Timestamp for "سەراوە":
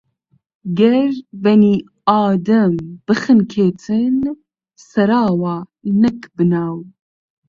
4.89-5.57